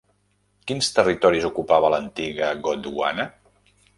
[0.71, 3.29] Quins territoris ocupava l'antiga Gondwana?